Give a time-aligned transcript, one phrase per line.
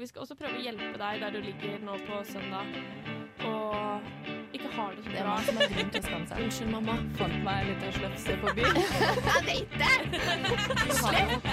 [0.00, 2.64] Og vi skal også prøve å hjelpe deg der du ligger nå på søndag
[3.44, 4.00] og
[4.56, 5.34] ikke har det så Det er bra.
[5.44, 6.40] som har grunn til å skamme seg.
[6.46, 6.94] Unnskyld, mamma.
[7.18, 8.80] Fant meg litt liten slefse på byen.
[9.28, 9.92] Jeg vet det!
[11.02, 11.44] Slett!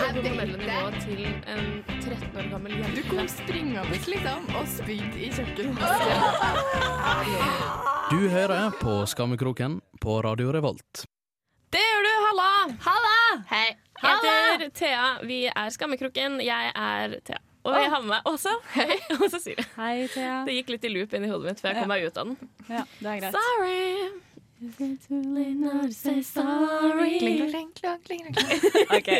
[0.00, 2.96] Hormonelle nivået til en 13 år gammel jente.
[2.96, 5.84] Du kom springende liksom og spydde i kjøkkenet.
[8.14, 11.04] Du hører på Skammekroken på Radio Revolt.
[11.68, 12.14] Det gjør du!
[12.30, 12.48] Halla!
[12.88, 13.44] Halla!
[13.52, 13.76] Hei.
[14.00, 15.20] Jeg heter Thea.
[15.28, 16.40] Vi er Skammekroken.
[16.48, 17.44] Jeg er Thea.
[17.64, 18.20] Og jeg har med meg.
[18.74, 18.94] Hei.
[19.16, 19.64] Og Cecilie.
[19.78, 20.36] Hei, Thea.
[20.44, 22.24] Det gikk litt i loop inn i hodet mitt før jeg kom meg ut av
[22.30, 22.36] den.
[22.68, 23.34] Ja, det er greit.
[23.38, 23.84] Sorry.
[24.76, 25.24] Kling, kling,
[27.48, 27.70] kling,
[28.04, 28.60] kling, kling.
[28.98, 29.10] Ok.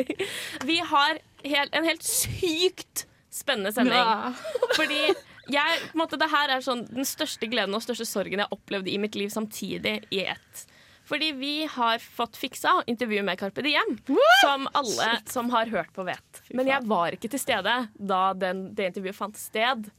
[0.69, 1.13] Vi har
[1.45, 3.97] hel, en helt sykt spennende sending.
[3.97, 4.33] Ja.
[4.79, 5.15] Fordi
[5.53, 8.89] jeg, måte, det her er sånn den største gleden og største sorgen jeg har opplevd
[8.93, 10.65] i mitt liv samtidig i ett.
[11.05, 13.99] Fordi vi har fått fiksa intervju med Carpe Diem,
[14.43, 16.45] som alle som har hørt på, vet.
[16.57, 19.91] Men jeg var ikke til stede da den, det intervjuet fant sted.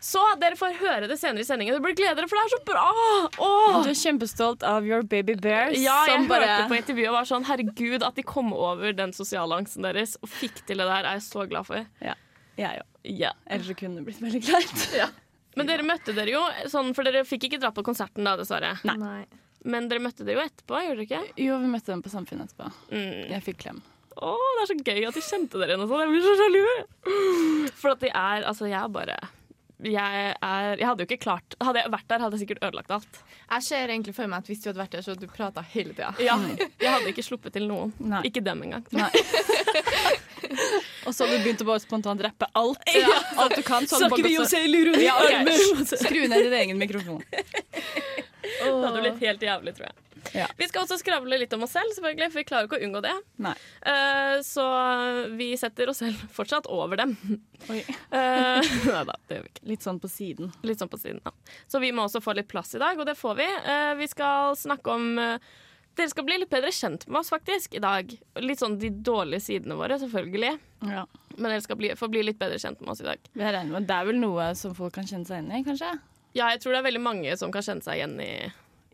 [0.00, 1.76] Så dere får høre det senere i sendingen.
[1.76, 2.84] Det blir glede dere, for det er så bra!
[3.44, 3.80] Åh!
[3.84, 5.76] Du er kjempestolt av your baby bears.
[5.76, 8.96] Ja, jeg som bare hørte på intervjuet og var sånn Herregud, at de kom over
[8.96, 11.84] den sosiale angsten deres og fikk til det der, er jeg så glad for.
[12.00, 12.16] Ja,
[12.56, 12.88] jeg òg.
[13.12, 13.34] Ja.
[13.44, 14.88] Ellers så kunne det blitt veldig kleint.
[15.60, 16.40] Men dere møtte dere jo,
[16.72, 18.72] sånn, for dere fikk ikke dra på konserten da, dessverre.
[18.88, 19.26] Nei.
[19.64, 21.42] Men dere møtte dere jo etterpå, gjorde dere ikke?
[21.44, 22.70] Jo, vi møtte dem på Samfunnet etterpå.
[22.94, 23.26] Mm.
[23.34, 23.82] Jeg fikk klem.
[24.20, 26.00] Å, det er så gøy at de kjente dere igjen og sånn.
[26.06, 27.70] Jeg blir så sjalu.
[27.80, 29.18] For at de er Altså, jeg er bare
[29.80, 32.90] jeg, er, jeg hadde jo ikke klart Hadde jeg vært der, hadde jeg sikkert ødelagt
[32.92, 33.20] alt.
[33.48, 35.62] Jeg ser egentlig for meg at hvis du hadde vært der, så hadde du prata
[35.72, 36.10] hele tida.
[36.20, 36.34] Ja,
[36.82, 37.94] Jeg hadde ikke sluppet til noen.
[37.98, 38.20] Nei.
[38.28, 38.84] Ikke dem engang.
[38.92, 39.08] Nei.
[41.08, 42.82] Og så hadde du begynt å bare spontant rappe alt.
[42.92, 43.08] Ja.
[43.40, 43.86] Alt du kan.
[43.88, 45.06] Så hadde du bare gått så- selvironi.
[45.06, 45.16] Ja.
[45.96, 47.22] Skru ned din egen mikrofon.
[48.42, 50.06] Det hadde blitt helt jævlig, tror jeg.
[50.34, 50.46] Ja.
[50.56, 53.02] Vi skal også skravle litt om oss selv, selvfølgelig, for vi klarer ikke å unngå
[53.04, 53.14] det.
[53.92, 54.66] Eh, så
[55.38, 57.16] vi setter oss selv fortsatt over dem.
[57.70, 57.80] Oi.
[58.12, 58.60] Uh,
[58.94, 59.64] nei da, det gjør vi ikke.
[59.72, 60.52] Litt sånn på siden.
[60.66, 61.32] Litt sånn på siden, ja.
[61.70, 63.48] Så vi må også få litt plass i dag, og det får vi.
[63.66, 65.10] Uh, vi skal snakke om
[65.98, 68.12] Dere skal bli litt bedre kjent med oss faktisk i dag.
[68.40, 70.52] Litt sånn de dårlige sidene våre, selvfølgelig.
[70.86, 71.02] Ja.
[71.34, 73.26] Men dere skal bli, få bli litt bedre kjent med oss i dag.
[73.34, 75.90] Det er vel noe som folk kan kjenne seg inn i, kanskje?
[76.32, 78.30] Ja, jeg tror det er veldig mange som kan kjenne seg igjen i,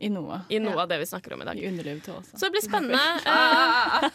[0.01, 0.39] I noe.
[0.49, 1.59] i noe av det vi snakker om i dag.
[1.61, 2.37] I underlivet til Åsa.
[2.37, 3.03] Så det blir spennende.
[3.29, 4.09] Eh,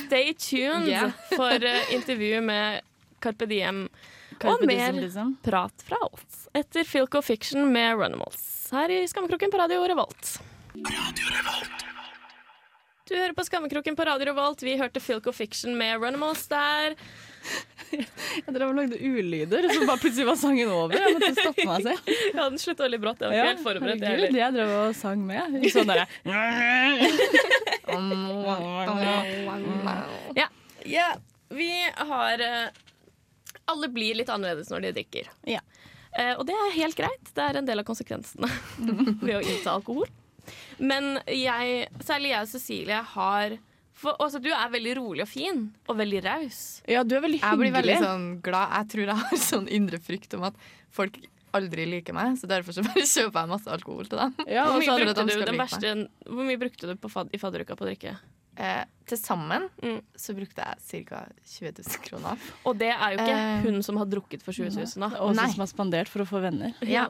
[0.06, 1.10] stay tuned Yeah.
[1.36, 2.80] for eh, intervju med
[3.22, 3.88] Carpe Diem
[4.38, 5.36] Carpe og mer liksom.
[5.42, 10.38] prat fra oss etter Filco Fiction med Runimals her i Skammekroken på Radio Revolt.
[13.08, 14.62] Du hører på Skammekroken på Radio Revolt.
[14.64, 16.94] Vi hørte Filco Fiction med Runimals der.
[17.92, 20.94] Jeg drev og lagde ulyder, så bare plutselig var sangen over.
[20.96, 22.00] Jeg måtte stoppe meg selv.
[22.36, 23.20] Ja, den slutta veldig brått.
[23.20, 24.04] Jeg var ikke helt forberedt.
[24.06, 25.42] herregud, jeg drev og sang med.
[25.74, 26.06] Sånn derre
[30.38, 30.46] Ja.
[30.88, 31.08] ja,
[31.52, 32.68] vi har eh,
[33.68, 35.28] Alle blir litt annerledes når de drikker.
[35.48, 35.60] Ja.
[36.16, 37.32] Eh, og det er helt greit.
[37.36, 38.48] Det er en del av konsekvensene
[39.26, 40.08] ved å innta alkohol.
[40.82, 43.54] Men jeg, særlig jeg og Cecilie har
[43.92, 46.60] for, også, Du er veldig rolig og fin, og veldig raus.
[46.88, 48.72] Ja, du er veldig Jeg blir veldig sånn glad.
[48.78, 50.56] Jeg tror jeg har sånn indre frykt om at
[50.90, 51.18] folk
[51.52, 54.32] aldri liker meg, så derfor så bare kjøper jeg masse alkohol til dem.
[54.48, 55.90] Ja, Hvor mye de du, den like verste,
[56.26, 58.14] hvor mye brukte du på fad, i fadderuka på å drikke?
[58.56, 60.00] Eh, til sammen Mm.
[60.16, 61.22] så brukte jeg ca.
[61.44, 62.40] 20 000 kroner.
[62.68, 65.12] Og det er jo ikke Eh, hun som har drukket for 20 000, da.
[65.24, 66.72] Og som har spandert for å få venner.
[66.84, 67.06] Ja.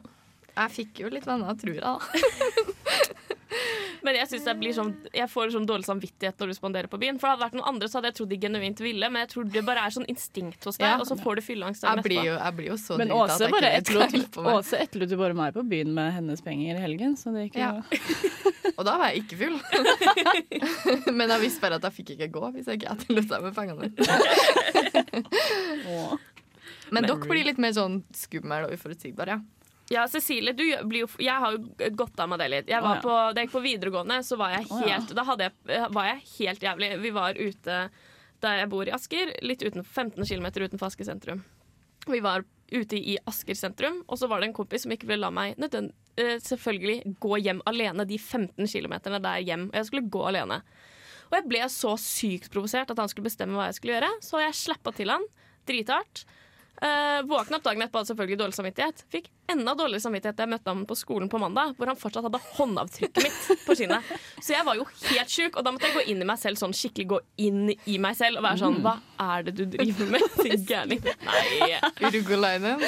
[0.53, 1.83] Jeg fikk jo litt venner, tror jeg.
[4.03, 6.99] Men jeg synes det blir sånn Jeg får sånn dårlig samvittighet når du spanderer på
[6.99, 7.19] byen.
[7.21, 9.29] For hadde det vært noen andre, så hadde jeg trodd de genuint ville, men jeg
[9.33, 10.97] tror det bare er sånn instinkt hos deg, Ja.
[10.99, 12.43] og så får du fylleangst Jeg dagen blir etterpå.
[12.43, 14.53] jeg blir jo så Men drita at Åse jeg bare ikke vet på meg.
[14.59, 17.55] Åse etterlot jo bare meg på byen med hennes penger i helgen, så det gikk
[17.55, 17.73] jo Ja.
[18.77, 19.57] Og da var jeg ikke full.
[21.17, 23.53] Men jeg visste bare at jeg fikk ikke gå hvis jeg ikke etterlot deg med
[23.55, 23.91] pengene
[25.87, 26.19] Men.
[26.93, 29.39] Men dere blir litt mer sånn skummel og uforutsigbare, ja.
[29.91, 32.71] Ja, Cecilie, du blir jo Jeg har jo gått av meg det litt.
[32.71, 35.53] Jeg var på, da jeg gikk på videregående, så var jeg helt Da jeg,
[35.91, 36.91] var jeg helt jævlig.
[37.03, 37.79] Vi var ute
[38.43, 41.43] der jeg bor i Asker, litt uten, 15 km utenfor Asker sentrum.
[42.11, 42.43] Vi var
[42.73, 45.55] ute i Asker sentrum, og så var det en kompis som ikke ville la meg
[45.61, 49.69] nødvendig, eh, selvfølgelig gå hjem alene de 15 km der hjem.
[49.69, 50.59] Og jeg skulle gå alene.
[51.29, 54.43] Og jeg ble så sykt provosert at han skulle bestemme hva jeg skulle gjøre, så
[54.43, 55.23] jeg slappa til han
[55.69, 56.25] drithardt.
[56.83, 59.03] Uh, Våkna opp dagen etterpå hadde selvfølgelig dårlig samvittighet.
[59.13, 62.25] Fikk enda dårligere samvittighet da jeg møtte ham på skolen på mandag, hvor han fortsatt
[62.27, 64.09] hadde håndavtrykket mitt på skinnet.
[64.43, 66.59] Så jeg var jo helt sjuk, og da måtte jeg gå inn i meg selv
[66.59, 70.11] sånn skikkelig gå inn i meg selv og være sånn Hva er det du driver
[70.11, 71.03] med, din gærning?
[71.23, 71.79] Nei.
[72.03, 72.83] Urugolainen.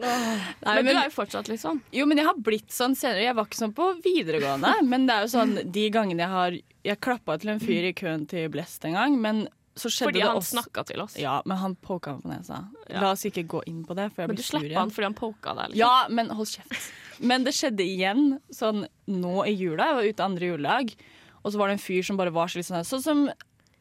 [0.00, 1.80] Men du er jo fortsatt litt sånn.
[1.96, 3.24] Jo, men jeg har blitt sånn senere.
[3.24, 6.58] Jeg var ikke sånn på videregående, men det er jo sånn de gangene jeg har
[6.90, 9.42] Jeg klappa til en fyr i køen til Blest en gang, men
[9.78, 11.14] Fordi det han også snakka til oss.
[11.20, 12.62] Ja, men han poka meg på nesa.
[12.88, 13.04] Ja.
[13.04, 15.08] La oss ikke gå inn på det, for jeg Men blir du slipper han fordi
[15.08, 15.74] han poka deg?
[15.74, 15.80] Liksom.
[15.80, 16.90] Ja, men hold kjeft.
[17.20, 19.90] Men det skjedde igjen sånn nå i jula.
[19.90, 20.92] Jeg var ute andre juledag,
[21.40, 23.24] og så var det en fyr som bare var så litt sånn Sånn som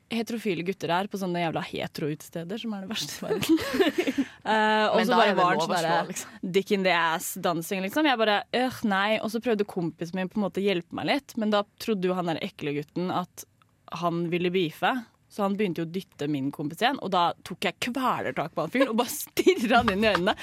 [0.09, 3.59] heterofile gutter er på sånne jævla hetero-utesteder, som er det verste i verden.
[4.42, 6.39] uh, og så bare det var han sånn derre liksom.
[6.57, 8.09] dick in the ass-dansing, liksom.
[8.09, 9.19] Jeg bare øh, nei.
[9.24, 12.09] Og så prøvde kompisen min på en måte å hjelpe meg litt, men da trodde
[12.09, 13.45] jo han der ekle gutten at
[14.01, 14.94] han ville beefe.
[15.39, 18.65] Så han begynte jo å dytte min kompis igjen, og da tok jeg kvelertak på
[18.65, 20.33] han fyren og bare stirra han inn i øynene.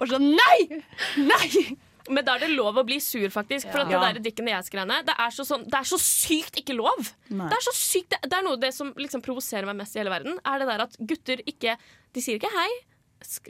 [0.00, 0.80] Bare sånn nei!
[1.22, 1.76] Nei!
[2.10, 3.68] Men da er det lov å bli sur, faktisk.
[3.70, 4.00] For at Ja.
[4.02, 7.12] det der dikken og jeg-greiene det, er så sånn, det er så sykt ikke lov!
[7.30, 7.46] Nei.
[7.46, 9.94] Det er så sykt, det, det er noe av det som liksom provoserer meg mest
[9.94, 10.40] i hele verden.
[10.42, 11.76] Er det der at gutter ikke
[12.10, 12.70] De sier ikke hei.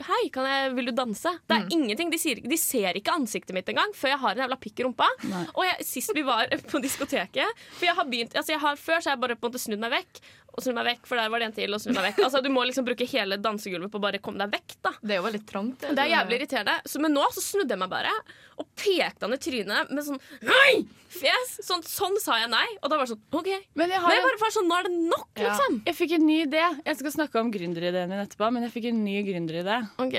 [0.03, 1.31] Hei, kan jeg, vil du danse?
[1.47, 4.43] Det er ingenting, de, sier, de ser ikke ansiktet mitt engang før jeg har en
[4.43, 5.07] jævla pikk i rumpa.
[5.31, 5.45] Nei.
[5.55, 8.99] Og jeg, sist vi var på diskoteket For jeg har begynt, altså jeg har, Før
[8.99, 10.21] så har jeg bare på en måte snudd meg vekk,
[10.61, 12.21] og snu meg vekk, for der var det en til, og snu meg vekk.
[12.29, 14.77] Altså Du må liksom bruke hele dansegulvet på å bare komme deg vekk.
[14.85, 15.81] da Det er jo veldig trangt.
[15.89, 16.77] det er jævlig irriterende.
[16.85, 18.13] Så, men nå så snudde jeg meg bare
[18.61, 20.83] og pekte han i trynet med sånn Nei!
[21.11, 21.55] Fjes!
[21.65, 22.67] Sånn, sånn sa jeg nei.
[22.85, 23.49] Og da var det sånn OK.
[23.75, 25.49] Men jeg, Men jeg bare var sånn, nå er det nok, Ja.
[25.57, 25.81] liksom.
[25.89, 26.63] jeg fikk en ny idé.
[26.85, 29.81] Jeg skal snakke om gründerideen min etterpå, men jeg fikk en ny gründeridé.
[29.99, 30.19] Ok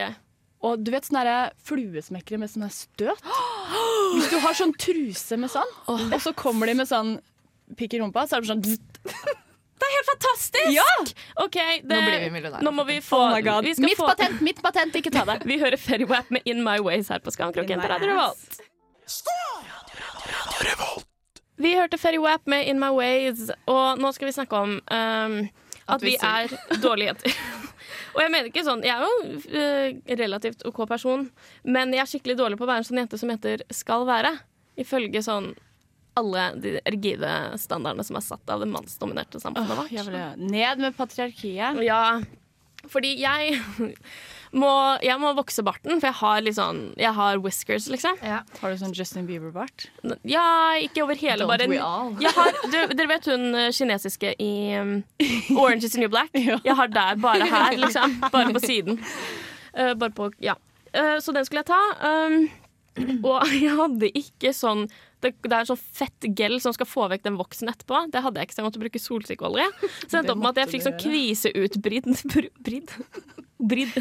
[0.66, 3.22] Og du vet sånne fluesmekkere med sånn støt?
[4.18, 7.16] Hvis du har sånn truse med sånn, og så kommer de med sånn
[7.78, 8.66] pikk i rumpa, så er det sånn
[9.92, 10.72] Det helt fantastisk!
[10.72, 10.84] Ja!
[11.44, 12.64] OK, det, Nå blir vi millionærer.
[12.64, 15.42] Nå må vi få Oh vi skal Mitt få, patent, mitt patent, ikke ta det.
[15.52, 18.08] Vi hører Ferrywap med In My Ways her på Skamkroken In på my Radio.
[18.16, 18.62] Revolt.
[21.62, 25.98] Vi hørte Ferrywap med In My Ways, og nå skal vi snakke om um, at,
[25.98, 26.56] At vi vi er
[26.86, 27.36] dårlige jenter.
[28.16, 29.12] og jeg mener ikke sånn Jeg er jo
[29.58, 31.28] uh, relativt OK person,
[31.68, 34.38] men jeg er skikkelig dårlig på å være en sånn jente som heter skal være.
[34.80, 35.52] Ifølge sånn
[36.20, 37.32] alle de rigide
[37.62, 39.92] standardene som er satt av det mannsdominerte samfunnet vårt.
[39.92, 41.80] Vil- Ned med patriarkiet.
[41.86, 42.20] Ja,
[42.90, 43.60] fordi jeg
[44.58, 44.72] må,
[45.06, 48.18] jeg må vokse barten, for jeg har litt sånn Jeg har whiskers, liksom.
[48.26, 48.40] Ja.
[48.60, 49.86] Har du sånn Justin Bieber-bart?
[50.28, 52.16] Ja, ikke over hele, Don't bare we all?
[52.20, 54.50] har, du, Dere vet hun eh, kinesiske i
[54.82, 54.96] um,
[55.56, 56.34] Orange is the New Black?
[56.42, 56.58] Ja.
[56.66, 58.18] Jeg har der, bare her, liksom.
[58.34, 58.98] Bare på siden.
[59.78, 60.58] Uh, bare på, ja.
[60.92, 61.80] Uh, så den skulle jeg ta.
[62.04, 62.50] Um,
[63.28, 64.88] og jeg hadde ikke sånn
[65.22, 68.08] det, det er sånn fett gel som skal få vekk den voksen etterpå.
[68.10, 69.68] Det hadde jeg ikke, så jeg måtte bruke solsikkeolje.
[70.08, 72.18] Så endte opp med at jeg fikk sånn kviseutbrudd
[72.66, 72.96] Brudd?
[73.62, 73.94] Bridd?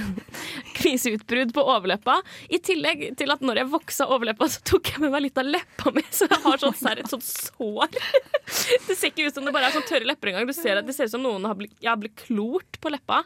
[0.79, 2.21] Kviseutbrudd på overleppa.
[2.49, 5.49] I tillegg til at når jeg voksa overleppa, så tok jeg med meg litt av
[5.49, 7.99] leppa mi, så jeg har sånn, sær, et sånt sår.
[8.89, 10.49] Det ser ikke ut som det bare er sånn tørre lepper engang.
[10.49, 13.23] Du ser at Det ser ut som noen har blitt, har blitt klort på leppa.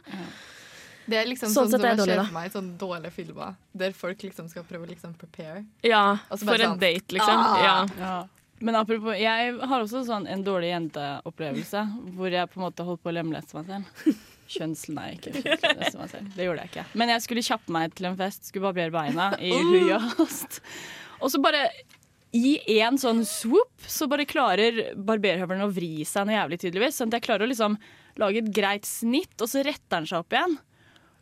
[1.05, 3.55] Det er liksom Sånn sånn, som jeg dårlig, ser for meg i sånne dårlige filmer,
[3.77, 5.65] der folk liksom skal prøve å liksom prepare.
[5.85, 7.43] Ja, For en sånn, date, liksom.
[7.45, 7.59] ah.
[7.63, 7.75] Ja.
[7.99, 8.15] Ja.
[8.65, 11.81] Men apropos, jeg har også sånn en dårlig jenteopplevelse
[12.15, 14.15] hvor jeg på en måte holdt på å lemleste meg selv.
[14.55, 16.29] Kjønnsel, nei, ikke lemleste meg selv.
[16.37, 16.85] Det gjorde jeg ikke.
[17.01, 20.61] Men jeg skulle kjappe meg til en fest, skulle barbere beina i hui og hast.
[21.19, 21.65] Og så bare
[22.35, 26.97] i en sånn swoop så bare klarer barberhøvelen å vri seg noe jævlig tydeligvis.
[26.99, 27.77] Sånn at jeg klarer å liksom
[28.21, 30.57] lage et greit snitt, og så retter den seg opp igjen.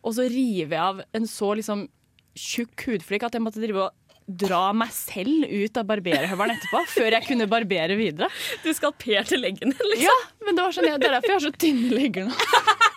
[0.03, 1.87] Og så river jeg av en så liksom
[2.33, 7.17] tjukk hudflik at jeg måtte drive og dra meg selv ut av barberhøvelen etterpå, før
[7.17, 8.29] jeg kunne barbere videre.
[8.63, 10.07] Du skalperte leggen din, liksom.
[10.07, 10.17] Ja,
[10.47, 12.37] men det var sånn, det er derfor jeg har så tynne legger nå.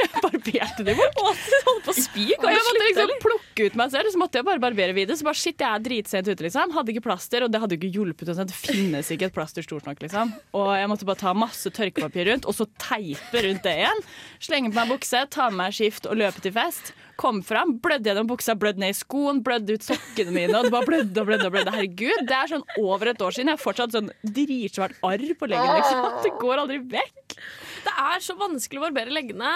[0.00, 1.18] Jeg barberte de bort.
[1.20, 2.26] Holdt på å spy.
[2.32, 5.18] Jeg måtte liksom plukke ut meg selv, så måtte jeg bare barbere videre.
[5.18, 6.72] Så bare shit, jeg er dritsent ute, liksom.
[6.76, 8.32] Hadde ikke plaster, og det hadde ikke hjulpet.
[8.32, 8.48] Sånn.
[8.50, 10.32] Det finnes ikke et plaster stort nok, liksom.
[10.56, 14.02] Og jeg måtte bare ta masse tørkepapir rundt, og så teipe rundt det igjen.
[14.42, 16.92] Slenge på meg bukse, ta med meg skift og løpe til fest.
[17.20, 20.54] Kom fram, blødde gjennom buksa, blødde ned i skoen, blødde ut sokkene mine.
[20.56, 21.74] Og det bare blødde og blødde og blødde.
[21.74, 23.50] Herregud, det er sånn over et år siden.
[23.52, 26.06] Jeg har fortsatt sånn dritsvært arr på leggen, liksom.
[26.24, 27.36] Det går aldri vekk.
[27.84, 29.52] Det er så vanskelig å barbere leggene.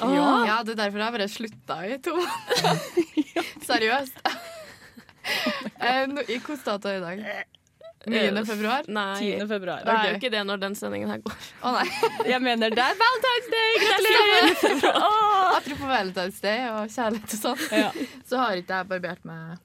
[0.00, 0.30] Ja.
[0.48, 2.14] Ja, det er derfor jeg bare slutta i to.
[3.68, 4.18] Seriøst.
[5.78, 7.22] Eh, I hvilken dato er i dag?
[8.08, 8.44] 9.
[8.46, 8.86] februar?
[8.88, 9.42] Nei, 10.
[9.50, 9.82] februar.
[9.84, 11.34] det er jo ikke det når den sendingen her går.
[11.66, 11.86] Å nei.
[12.32, 13.80] Jeg mener det er Valentine's Day!
[13.82, 14.86] Gratulerer!
[14.94, 15.56] Åh.
[15.58, 17.90] Apropos Valentine's Day og kjærlighet og sånn, Ja.
[18.30, 19.58] så har ikke jeg barbert meg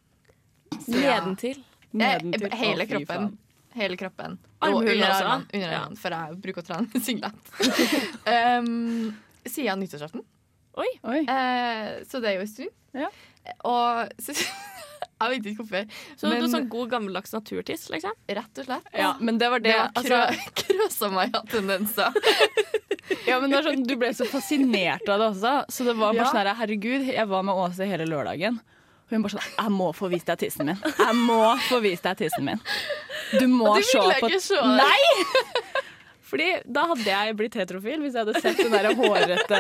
[0.90, 1.62] Nedentil.
[1.94, 2.50] Nedentil.
[2.50, 3.30] Eh, Hele Å, fy kroppen.
[3.76, 4.38] Hele kroppen.
[4.62, 5.26] Armhulen og under også?
[5.26, 5.82] armene, under Ja.
[5.98, 7.54] for jeg bruker å trene singlet.
[8.28, 9.16] um,
[9.54, 10.24] siden nyttårsaften.
[10.78, 10.88] Oi.
[11.30, 12.70] Eh, så det er jo en stund.
[12.98, 13.10] Ja.
[13.68, 15.88] Og så, jeg vet ikke hvorfor,
[16.18, 18.14] Så du men er sånn god gammeldags naturtiss, liksom?
[18.30, 18.88] rett og slett.
[18.98, 19.74] Ja, men det var det.
[19.74, 20.22] Det var altså,
[20.64, 22.14] krø krøsa meg av tendenser.
[23.28, 25.54] ja, men sånn, du ble så fascinert av det også.
[25.70, 26.30] Så det var bare Ja.
[26.32, 28.62] sånn her, herregud, jeg var med Åse hele lørdagen.
[29.04, 30.80] Og hun bare sånn Jeg må få vist deg tissen min.
[30.82, 32.62] Jeg må få vist deg tissen min.
[33.40, 34.62] Du må se på ikke se.
[34.78, 35.00] Nei!
[36.34, 39.60] Fordi da hadde jeg blitt heterofil hvis jeg hadde sett den der hårete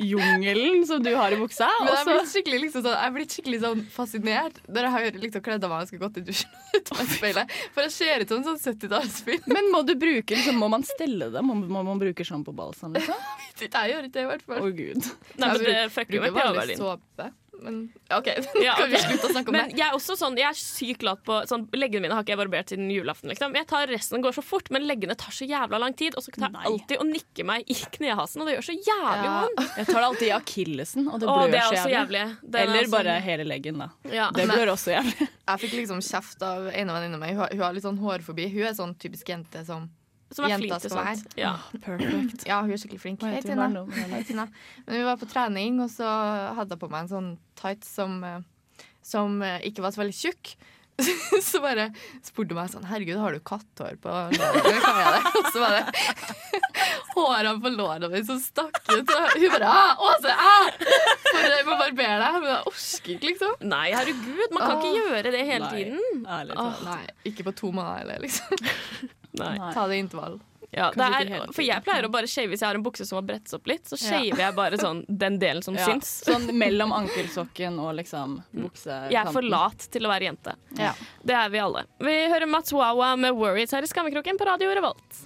[0.00, 1.68] jungelen som du har i buksa.
[1.82, 4.94] Men jeg er blitt skikkelig, liksom, sånn, jeg er blitt skikkelig sånn fascinert når jeg
[4.94, 7.52] har liksom kledd av meg og godt til dusjen ut av speilet.
[7.74, 9.52] For jeg ser ut som en sånn 70-tallsfilm.
[9.52, 11.44] Men må du bruke liksom, Må man stelle det?
[11.44, 13.20] Må, må man bruke sjampo på balsam, liksom?
[13.60, 15.12] Jeg gjør ikke det, i hvert Å oh, gud.
[15.36, 16.80] Nei, men Jeg det fucker jo pH-verdien.
[16.80, 17.28] såpe.
[17.62, 18.26] Men OK,
[18.64, 19.76] Ja, kan vi slutte å snakke om Men det?
[19.78, 22.40] jeg er også sånn, jeg er sykt lat på sånn, Leggene mine har ikke jeg
[22.40, 23.28] barbert siden julaften.
[23.32, 23.54] Liksom.
[23.54, 26.14] Jeg tar Resten går så fort, men leggene tar så jævla lang tid.
[26.16, 26.64] Og så tar jeg Nei.
[26.70, 29.34] alltid og nikker meg i knehasen, og det gjør så jævlig Ja.
[29.44, 29.76] vondt.
[29.76, 31.96] Jeg tar det alltid i akillesen, og det blør det er så jævlig.
[31.98, 32.24] jævlig.
[32.42, 33.88] Den er Eller sånn- bare hele leggen, da.
[34.10, 34.30] ja.
[34.34, 35.28] Det blør også jævlig.
[35.50, 37.10] Jeg fikk liksom kjeft av en av meg.
[37.10, 37.26] mine.
[37.30, 38.48] Hun, har- hun har litt sånn hårfobi.
[38.52, 39.90] Hun er sånn typisk jente som
[40.30, 41.36] Som er Jenta flink til sånt.
[41.38, 41.52] Ja.
[41.82, 42.44] Perfect.
[42.46, 43.24] Ja, hun er skikkelig flink.
[43.26, 43.66] Hei, Tina.
[44.12, 44.46] Hei, Tina.
[44.86, 46.06] Men vi var på trening, og så
[46.58, 50.18] hadde jeg på meg en sånn tights som, eh, som eh, ikke var så veldig
[50.20, 50.54] tjukk.
[51.40, 51.86] Så bare
[52.20, 54.80] spurte hun meg sånn Herregud, har du katthår på låret?
[54.84, 55.30] Hva er det?
[55.38, 55.86] Og så var det
[57.14, 59.08] hårene på lårene mine som stakk ut.
[59.08, 60.68] Og hun bare ah, Åse, ah!
[61.24, 62.36] For jeg må barbere deg.
[62.36, 63.54] Men jeg orker ikke, liksom.
[63.70, 65.72] Nei, herregud, man kan ikke gjøre det hele Nei.
[65.78, 66.20] tiden.
[66.36, 66.84] Ærlig Åh, talt.
[66.90, 69.08] nei, ikke på to måneder heller, liksom.
[69.38, 69.56] Nei.
[69.74, 70.40] Ta det i intervall.
[70.70, 73.18] Ja, det er, for jeg pleier å bare shave hvis jeg har en bukse som
[73.18, 73.88] har brettet opp litt.
[73.90, 76.10] Så shaver jeg bare sånn den delen som Ja, syns.
[76.28, 79.10] Sånn mellom ankelsokken og liksom buksekanten.
[79.10, 80.54] Jeg er for lat til å være jente.
[80.78, 80.92] Ja.
[81.26, 81.84] Det er vi alle.
[81.98, 85.24] Vi hører Mats Wawa med 'Worries' her i Skammekroken på Radio Revolt.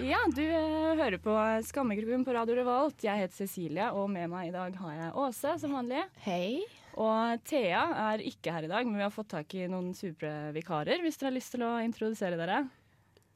[0.00, 1.36] Ja, du eh, hører på
[1.68, 3.04] Skammekroken på Radio Revolt.
[3.04, 6.06] Jeg heter Cecilie, og med meg i dag har jeg Åse, som vanlig.
[6.24, 6.64] Hei.
[7.00, 7.80] Og Thea
[8.12, 11.16] er ikke her i dag, men vi har fått tak i noen supre vikarer, hvis
[11.20, 12.62] dere har lyst til å introdusere dere.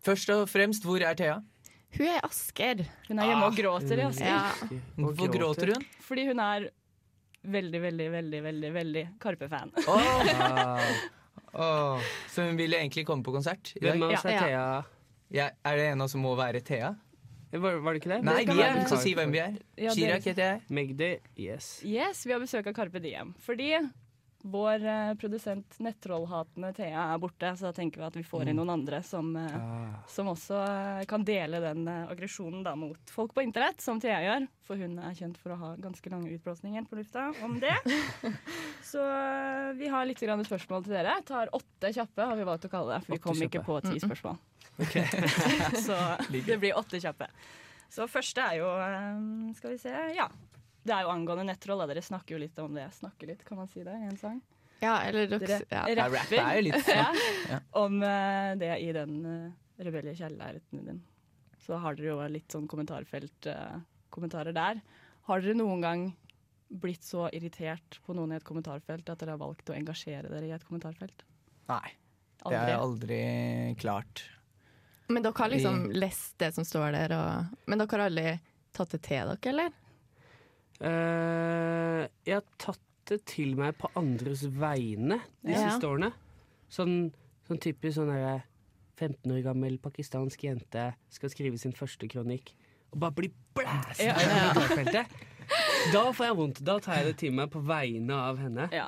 [0.05, 1.39] Først og fremst, hvor er Thea?
[1.95, 2.83] Hun er i Asker.
[3.09, 4.29] Hun er hjemme og gråter i Asker.
[4.29, 4.81] Ja.
[4.99, 5.87] Hvorfor gråter hun?
[6.05, 6.67] Fordi hun er
[7.55, 9.73] veldig, veldig, veldig, veldig, veldig Karpe-fan.
[9.87, 10.83] Åh.
[11.65, 12.11] oh.
[12.35, 13.95] Så hun ville egentlig komme på konsert i dag?
[13.95, 14.45] Hvem av oss er Ja.
[14.45, 14.67] Thea?
[15.35, 16.93] Ja, er det en av oss som må være Thea?
[17.55, 18.23] Var, var det ikke det?
[18.27, 19.59] Nei, vi er være- så si hvem vi er.
[19.79, 20.63] Ja, Chirag heter jeg.
[20.71, 21.69] Magdi, yes.
[21.87, 23.35] Yes, vi har besøk av Carpe Diem.
[23.45, 23.73] Fordi
[24.45, 28.59] vår uh, produsent nettrollhatende Thea er borte, så da tenker vi at vi får inn
[28.61, 30.03] noen andre som, uh, Ah.
[30.07, 34.45] som også uh, kan dele den aggresjonen da mot folk på internett, som Thea gjør.
[34.69, 37.73] For hun er kjent for å ha ganske lange utblåsninger på lufta om det.
[38.93, 39.01] så
[39.81, 41.17] vi har litt grann spørsmål til dere.
[41.25, 43.07] Tar åtte kjappe, har vi valgt å kalle det.
[43.07, 44.37] For vi kom ikke på ti spørsmål.
[45.87, 45.99] så
[46.31, 47.29] det blir åtte kjappe.
[47.95, 49.93] Så første er jo eh, Skal vi se.
[50.17, 50.27] Ja.
[50.85, 51.85] Det er jo angående nettroll.
[51.89, 52.89] Dere snakker jo litt om det.
[52.97, 54.43] Snakker litt, kan man si det i en sang?
[54.85, 55.83] ja, eller dere ja.
[55.83, 57.07] rapper Ja, rap er litt ja,
[57.49, 57.61] Ja.
[57.81, 61.01] om uh, det i den uh, rebellige kjærligheten din.
[61.65, 63.81] Så har dere jo litt sånn kommentarfelt uh,
[64.15, 64.83] kommentarer der.
[65.29, 66.07] Har dere noen gang
[66.69, 70.51] blitt så irritert på noen i et kommentarfelt at dere har valgt å engasjere dere
[70.51, 71.25] i et kommentarfelt?
[71.71, 71.95] Nei,
[72.43, 73.21] det har jeg aldri
[73.81, 74.27] klart.
[75.09, 78.41] Men dere har liksom lest det som står der, og Men dere har aldri
[78.73, 79.73] tatt det til dere, eller?
[80.83, 85.69] Uh, jeg har tatt det til meg på andres vegne de Ja.
[85.71, 86.13] siste årene.
[86.73, 87.13] Sånn,
[87.47, 88.43] sånn typisk sånn derre
[88.97, 92.55] 15 år gammel pakistansk jente skal skrive sin første kronikk
[92.93, 94.15] og bare bli blæst Ja.
[94.19, 95.05] ja.
[95.93, 96.63] Da får jeg vondt.
[96.65, 98.69] Da tar jeg det til meg på vegne av henne.
[98.73, 98.87] Ja.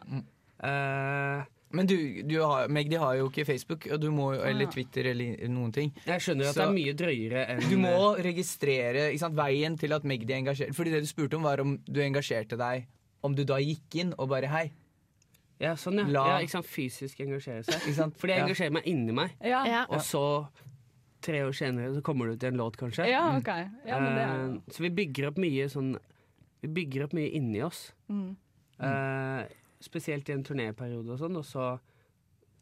[0.64, 4.70] Eh, Men du, du har, Magdi har jo ikke Facebook, og du må, eller Ah.
[4.70, 5.92] Twitter eller noen ting.
[6.06, 9.76] jeg skjønner at Så- det er mye drøyere enn Du må registrere ikke sant, veien
[9.78, 10.74] til at Magdi er engasjert.
[10.74, 12.86] Fordi det du spurte om, var om du engasjerte deg
[13.24, 14.72] Om du da gikk inn og bare hei.
[15.58, 16.04] Ja, sånn, ja.
[16.06, 16.66] La- ja ikke sant?
[16.66, 17.74] Fysisk engasjere seg.
[17.80, 18.16] Ikke sant?
[18.16, 18.46] Fordi jeg Ja.
[18.46, 19.64] engasjerer meg inni meg, Ja.
[19.64, 19.86] Ja.
[19.88, 20.46] og så
[21.22, 23.08] tre år senere så kommer du ut i en låt, kanskje.
[23.08, 23.48] ja, OK.
[23.48, 25.98] Ja, men det er Eh, så vi bygger opp mye sånn
[26.62, 27.92] Vi bygger opp mye inni oss.
[28.10, 28.36] mm.
[28.80, 29.46] Eh,
[29.80, 31.78] spesielt i en turnéperiode og sånn, og så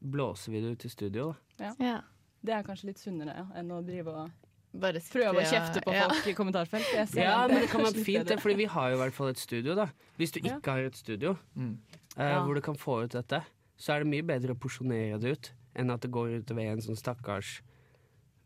[0.04, 1.34] blåser vi det ut i studio.
[1.58, 1.72] Da.
[1.80, 2.00] Ja.
[2.44, 4.30] Det er kanskje litt sunnere ja, enn å drive og
[4.74, 6.08] Bare sitte prøve å kjefte på ja.
[6.10, 6.88] folk i kommentarfelt.
[6.96, 9.14] Jeg ser Ja, men det kan være fint, det, fordi vi har jo i hvert
[9.14, 9.74] fall et studio.
[9.78, 9.86] da
[10.18, 10.56] Hvis du Ja.
[10.58, 11.78] ikke har et studio Mm.
[12.18, 12.40] uh, Ja.
[12.44, 13.40] hvor du kan få ut dette,
[13.78, 16.80] så er det mye bedre å porsjonere det ut enn at det går utover en
[16.82, 17.62] sånn stakkars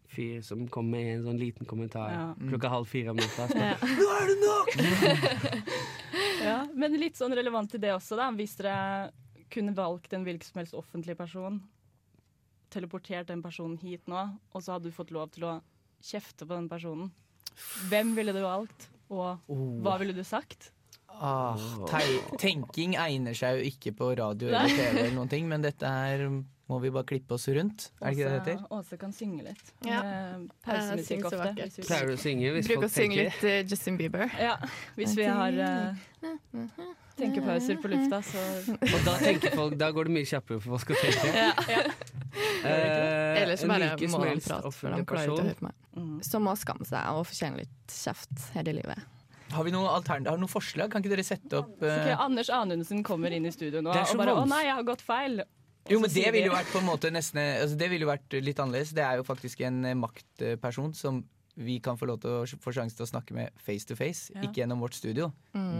[0.06, 2.34] fyr som kommer med en sånn liten kommentar Ja.
[2.34, 3.48] klokka halv fire om natta.
[3.56, 3.74] Ja.
[3.80, 4.68] Nå er det nok!
[6.48, 8.28] Ja, men litt sånn relevant til det også, da.
[8.36, 9.10] Hvis dere
[9.52, 11.60] kunne valgt en hvilken som helst offentlig person,
[12.72, 15.54] teleportert den personen hit nå, og så hadde du fått lov til å
[16.04, 17.10] kjefte på den personen,
[17.90, 19.40] hvem ville du valgt, og
[19.82, 20.70] hva ville du sagt?
[21.08, 21.56] Ah,
[22.38, 26.28] tenking egner seg jo ikke på radio eller TV, eller noen ting, men dette her
[26.68, 27.88] må vi bare klippe oss rundt.
[28.02, 28.64] Er det ikke det det heter?
[28.76, 29.70] Åse, kan synge litt.
[29.88, 30.02] Ja.
[30.04, 31.40] Eh, Pausemusikk ofte.
[31.40, 31.78] vakkert.
[31.78, 34.28] vi- Pleier du å synge hvis Bruker folk å synge litt uh, Justin Bieber.
[34.38, 34.56] Ja,
[34.98, 35.96] hvis vi har uh,
[37.16, 38.44] tenkepauser på lufta, så
[38.76, 41.32] Og da tenker folk, da går det mye kjappere for folk å tenke.
[41.72, 41.82] Ja.
[42.68, 46.24] Eh, Ellers bare må han prate, for de klarer ikke å høre på meg.
[46.26, 49.14] Så må skamme seg og fortjene litt kjeft hele livet.
[49.54, 50.90] Har vi noen, har noen forslag?
[50.92, 51.88] Kan ikke dere sette opp uh...
[51.88, 55.04] okay, Anders Anundsen kommer inn i studio nå og bare 'Å nei, jeg har gått
[55.06, 55.40] feil'.
[55.88, 58.34] Jo, men det ville jo vært på en måte nesten altså Det ville jo vært
[58.44, 58.90] litt annerledes.
[58.92, 61.22] Det er jo faktisk en eh, maktperson som
[61.58, 64.28] vi kan få lov til å få sjanse til å snakke med face to face,
[64.34, 64.42] Ja.
[64.46, 65.32] ikke gjennom vårt studio.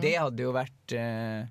[0.02, 1.44] Det hadde jo vært uh,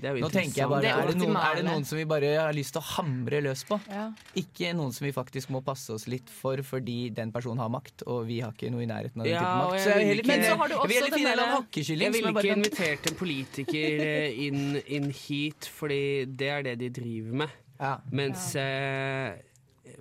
[0.00, 1.84] Det er jo Nå tenker jeg bare, Det er er det, noen, er det noen
[1.86, 3.78] som vi bare har lyst til å hamre løs på?
[3.86, 4.08] Ja.
[4.34, 8.02] Ikke noen som vi faktisk må passe oss litt for fordi den personen har makt,
[8.10, 9.84] og vi har ikke noe i nærheten av den Ja, type makt.
[9.84, 11.46] Så jeg vil heller ikke- finne, Men så har du jeg vil også heller finne
[11.46, 16.62] en hakkekylling Jeg ville ikke invitert en politiker eh, inn, inn hit, fordi det er
[16.72, 17.50] det de driver med.
[17.80, 17.94] Ja.
[18.12, 19.38] Mens eh,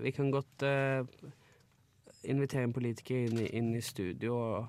[0.03, 1.03] vi kan godt eh,
[2.29, 4.67] invitere en politiker inn, i- inn i studio og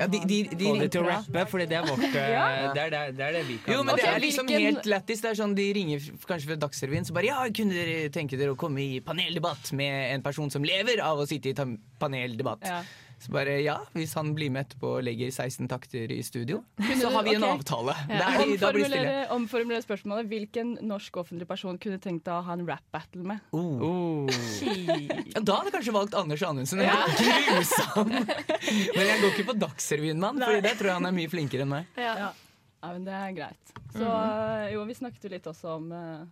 [0.00, 2.44] ja, de, de, de, få dem til å rappe, fordi det er vårt eh, Ja.
[2.72, 3.74] det, er, det, er, det er det vi kan.
[3.74, 5.20] Jo, men det Ok, er liksom hvilken- helt lættis.
[5.20, 8.38] Det er sånn De ringer f- kanskje fra Dagsrevyen så bare Ja, kunne dere tenke
[8.40, 12.64] dere å komme i paneldebatt med en person som lever av å sitte i paneldebatt?
[12.64, 12.80] Ja.
[13.22, 16.96] Så bare ja, hvis han blir med etterpå og legger 16 takter i studio, Kunne
[16.98, 17.58] så har vi en okay.
[17.60, 17.94] avtale.
[18.10, 18.30] Ja.
[18.42, 19.12] de, da blir det stille.
[19.36, 20.26] Omformulere, spørsmålet.
[20.32, 23.44] Hvilken norsk offentlig person kunne tenkt deg å ha en rap-battle med?
[23.54, 23.78] Oh.
[23.86, 24.32] Oh.
[24.66, 26.82] Ja, da hadde jeg kanskje valgt Anders Anundsen.
[27.48, 28.10] Grusom!
[28.10, 31.66] Men jeg går ikke på Dagsrevyen, mann, for det tror jeg han er mye flinkere
[31.66, 31.88] enn meg.
[32.00, 32.14] Ja.
[32.32, 33.74] ja, men det er greit.
[33.94, 34.72] Så Mhm.
[34.74, 36.22] jo, vi snakket jo litt også om eh,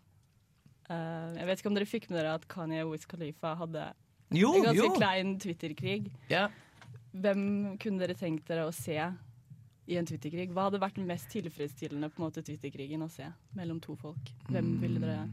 [0.91, 3.85] eh, Jeg vet ikke om dere fikk med dere at Kanye Wiz Khalifa hadde
[4.33, 4.95] Jo, en ganske jo!
[4.97, 6.11] klein Twitter-krig.
[6.31, 6.49] Ja.
[7.13, 8.95] Hvem kunne dere tenkt dere å se
[9.91, 10.53] i en Twitter-krig?
[10.55, 13.27] Hva hadde vært mest tilfredsstillende på en måte Twitter-krigen å se
[13.59, 14.31] mellom to folk?
[14.51, 15.25] Hvem ville dere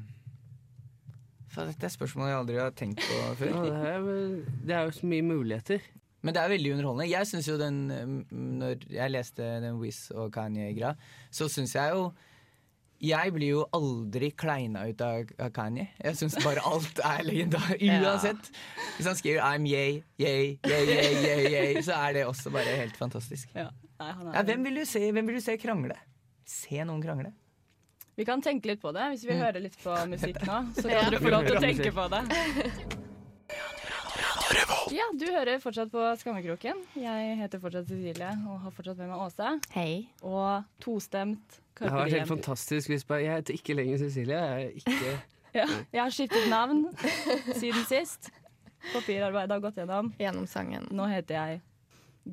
[1.53, 3.59] For Dette er spørsmål jeg aldri har tenkt på Ja, før.
[3.61, 4.09] det, er,
[4.67, 5.85] det er jo så mye muligheter.
[6.25, 7.11] Men det er veldig underholdende.
[7.11, 8.17] Jeg synes jo den mm,
[8.59, 10.95] Når jeg leste den Wiz og Kanye-greia,
[11.31, 12.09] så syns jeg jo
[12.99, 15.87] jeg blir jo aldri kleina ut av Kanye.
[16.03, 17.67] Jeg syns bare alt er legendar.
[17.87, 18.51] Uansett.
[18.97, 22.77] Hvis han skriver 'I'm yay, yay, yay, yay, yay, yay', så er det også bare
[22.83, 23.49] helt fantastisk.
[23.55, 25.95] Ja, Nei, han er, Ja, hvem, vil du se, hvem vil du se krangle?
[26.45, 27.33] Se noen krangle?
[28.17, 29.11] Vi kan tenke litt på det.
[29.13, 29.41] Hvis vi Mm.
[29.45, 32.23] hører litt på musikk nå, så kan dere få lov til å tenke på det.
[34.93, 36.79] Ja, du hører fortsatt på Skammekroken.
[36.99, 39.49] Jeg heter fortsatt Cecilie og har fortsatt med meg Åse.
[39.75, 40.07] Hei.
[40.23, 42.31] Og tostemt Det har vært helt Diem.
[42.31, 44.37] fantastisk hvis bare Jeg heter ikke lenger Cecilie.
[44.37, 45.15] Jeg er ikke
[45.57, 46.83] Ja, jeg har skiftet navn
[47.57, 48.29] siden sist.
[48.93, 50.11] Papirarbeidet har gått gjennom.
[50.21, 50.85] Gjennom sangen.
[50.93, 51.61] Nå heter jeg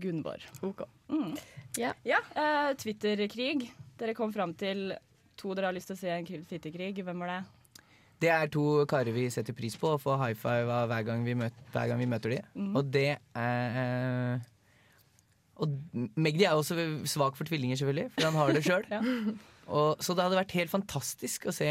[0.03, 0.43] Gunvor.
[0.67, 0.83] OK.
[1.09, 1.33] Mm.
[1.79, 1.95] Ja.
[2.05, 3.69] eh, Twitter-krig.
[3.99, 4.93] Dere kom fram til
[5.41, 7.01] to dere har lyst til å se en Twitter-krig.
[7.07, 7.39] Hvem var det?
[8.25, 11.25] Det er to karer vi setter pris på å få high five av hver gang
[11.27, 12.47] vi, møter, hver gang vi møter dem.
[12.57, 12.71] Mm.
[12.81, 13.07] Og det
[13.37, 14.45] er eh,
[15.63, 15.75] Og
[16.17, 16.75] Magdi er også
[17.11, 18.87] svak for tvillinger, selvfølgelig, for han har det sjøl.
[18.91, 19.03] Ja.
[20.03, 21.69] Så det hadde vært helt fantastisk å se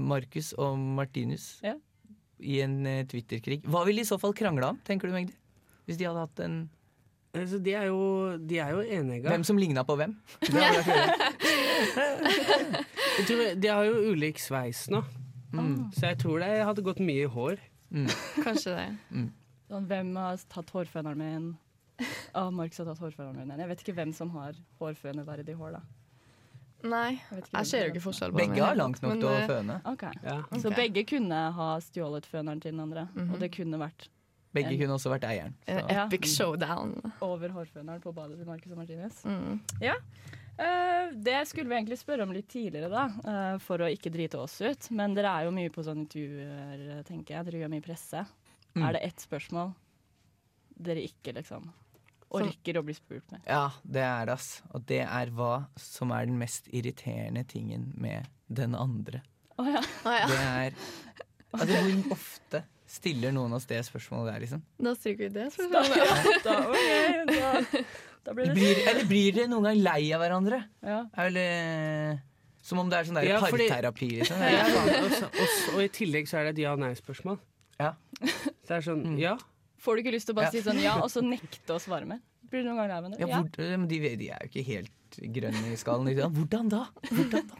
[0.00, 1.74] Markus og Martinus Ja.
[2.38, 3.64] i en eh, Twitter-krig.
[3.68, 5.34] Hva ville de i så fall krangla om, tenker du, Magdi?
[5.88, 6.54] Hvis de hadde hatt en
[7.34, 7.98] altså, De er jo,
[8.38, 9.26] de er jo enige.
[9.26, 10.14] Hvem som ligna på hvem?
[10.54, 10.62] Det.
[13.18, 15.02] Jeg tror, de har jo ulik sveis nå,
[15.52, 15.90] Mm.
[15.96, 17.62] så jeg tror det hadde gått mye i hår.
[18.46, 18.88] Kanskje det.
[19.70, 21.48] Sånn, hvem har tatt hårføneren min?
[22.34, 23.58] Å, Markus har tatt hårføneren min.
[23.62, 25.82] Jeg vet ikke hvem som har hårføneverdig hår, da.
[26.80, 28.54] Nei, Jeg, jeg ser jo ikke forskjell på dem.
[28.54, 29.76] Begge har langt nok til å eh, føne.
[29.92, 30.22] Okay.
[30.24, 30.38] Ja.
[30.62, 33.34] Så begge kunne ha stjålet føneren til den andre, -hmm.
[33.34, 34.08] og det kunne vært
[34.52, 35.54] Begge kunne også vært eieren.
[35.66, 35.78] Så.
[35.78, 36.06] Ja.
[36.06, 37.12] epic showdown.
[37.20, 39.24] over hårføneren på badet til Marcus og Martinez.
[39.24, 39.60] Mm.
[39.80, 39.94] Eh,
[41.12, 44.58] det skulle vi egentlig spørre om litt tidligere, da, eh, for å ikke drite oss
[44.60, 44.90] ut.
[44.96, 47.46] Men dere er jo mye på sånne intervjuer, tenker jeg.
[47.48, 48.24] Dere gjør mye presse.
[48.74, 48.82] Mm.
[48.86, 49.72] Er det ett spørsmål
[50.80, 51.66] dere ikke liksom
[52.30, 53.42] orker å bli spurt med?
[53.48, 54.50] Ja, det er det, ass.
[54.70, 59.24] Og det er hva som er den mest irriterende tingen med den andre.
[59.58, 59.82] Oh, ja.
[60.04, 60.28] Oh, ja.
[60.30, 60.78] Det er
[61.50, 64.60] Altså, hvor ofte stiller noen oss det spørsmålet der, liksom?
[64.78, 66.28] Da stryker vi det spørsmålet.
[66.46, 66.86] Da, ok,
[67.26, 67.82] da, da
[68.36, 70.62] blir det Blir, eller blir dere noen gang lei av hverandre?
[70.86, 71.04] ja.
[71.16, 72.20] Eller,
[72.62, 74.36] som om det er sånn der Ja, parterapi, liksom.
[74.38, 77.38] Ja, og, så- og, i tillegg så er det et ja-nei-spørsmål.
[77.80, 77.94] Ja.
[78.20, 79.18] Det er sånn Mm.
[79.18, 79.36] ja.
[79.80, 80.50] Får du ikke lyst til å bare Ja.
[80.52, 82.20] si sånn ja, og så nekte å svare med?
[82.50, 83.18] Blir du noen gang lei av det?
[83.20, 84.90] Ja, hvor, men de, de er jo ikke helt
[85.32, 86.06] grønne i skallen.
[86.10, 86.34] Liksom.
[86.36, 86.82] Hvordan da?
[87.08, 87.56] Hvordan da?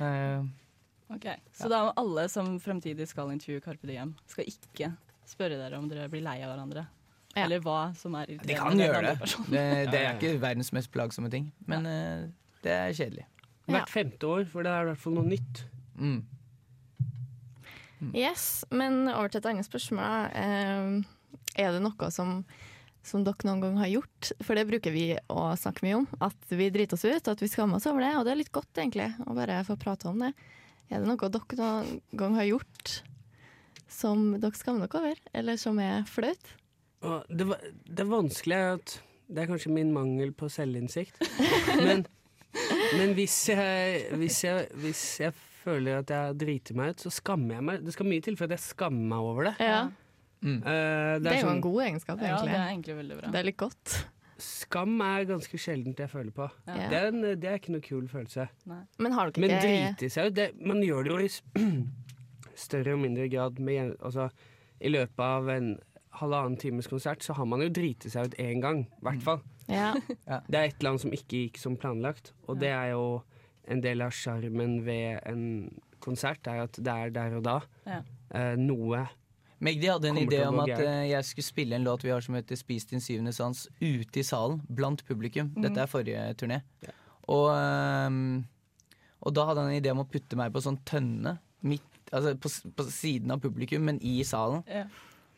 [0.00, 0.44] uh,
[1.14, 4.94] Ok, Så da alle som fremtidig skal intervjue Carpe Diem, skal ikke
[5.28, 6.86] spørre dere om dere blir lei av hverandre?
[7.32, 7.46] Ja.
[7.46, 9.16] Eller hva som er de kan gjøre det.
[9.48, 9.66] det.
[9.88, 12.26] Det er ikke verdens mest plagsomme ting, men uh,
[12.64, 13.26] det er kjedelig.
[13.70, 15.62] Hvert femte år, for det er i hvert fall noe nytt.
[15.96, 16.20] Mm.
[18.10, 20.32] Yes, men over til et annet spørsmål.
[20.34, 22.40] Eh, er det noe som,
[23.06, 24.32] som dere noen gang har gjort?
[24.42, 26.08] For det bruker vi å snakke mye om.
[26.24, 28.10] At vi driter oss ut, at vi skammer oss over det.
[28.18, 30.32] Og det er litt godt, egentlig, å bare få prate om det.
[30.90, 32.96] Er det noe dere noen gang har gjort
[33.92, 35.22] som dere skammer dere over?
[35.38, 36.56] Eller som er flaut?
[37.02, 37.46] Og det,
[37.88, 38.92] det er vanskelig at
[39.32, 41.16] Det er kanskje min mangel på selvinnsikt.
[41.80, 42.04] Men,
[42.98, 47.54] men hvis, jeg, hvis, jeg, hvis jeg føler at jeg driter meg ut, så skammer
[47.56, 47.84] jeg meg.
[47.86, 49.54] Det skal mye til for at jeg skammer meg over det.
[49.62, 49.78] Ja.
[50.42, 50.58] Mm.
[50.58, 53.30] Eh, Det er jo sånn- en god egenskap, Ja, det er egentlig veldig bra.
[53.32, 53.94] Det er litt godt.
[54.42, 56.48] Skam er ganske sjeldent jeg føler på.
[56.66, 56.88] Ja.
[56.90, 58.48] Det, er en, det er ikke noe kul følelse.
[58.98, 61.76] Men har ikke Men drite seg ut, man gjør det jo i
[62.66, 64.28] større og mindre grad med, altså,
[64.82, 65.72] I løpet av en
[66.20, 69.42] halvannen times konsert så har man jo driti seg ut én gang, i hvert fall.
[69.72, 69.92] Ja.
[70.02, 73.22] Det er et eller annet som ikke gikk som planlagt, og det er jo
[73.70, 75.44] en del av sjarmen ved en
[76.02, 77.54] konsert, er at det er der og da.
[77.86, 78.00] Ja.
[78.34, 79.06] Eh, noe
[79.62, 82.34] Magdi hadde en idé om at eh, jeg skulle spille en låt vi har som
[82.34, 85.52] heter 'Spis din syvende sans' ute i salen, blant publikum.
[85.54, 86.62] Dette er forrige turné.
[87.30, 88.44] Og, um,
[89.20, 92.34] og da hadde han en idé om å putte meg på sånn tønne midt, altså
[92.34, 94.64] på, på siden av publikum, men i salen.
[94.66, 94.88] Ja.